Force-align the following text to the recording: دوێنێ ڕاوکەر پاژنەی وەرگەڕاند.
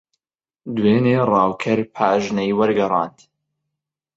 دوێنێ 0.75 1.17
ڕاوکەر 1.31 1.79
پاژنەی 1.95 2.55
وەرگەڕاند. 2.59 3.19